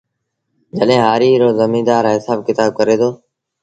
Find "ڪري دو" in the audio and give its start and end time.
2.79-3.09